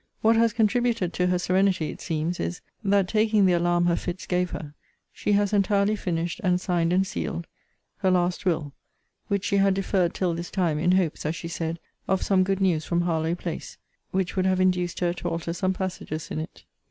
[0.21, 4.25] What has contributed to her serenity, it seems, is, that taking the alarm her fits
[4.25, 4.73] gave her,
[5.13, 7.45] she has entirely finished, and signed and sealed,
[7.97, 8.73] her last will:
[9.27, 11.77] which she had deferred till this time, in hopes, as she said,
[12.07, 13.77] of some good news from Harlowe place;
[14.09, 16.63] which would have induced her to alter some passages in it.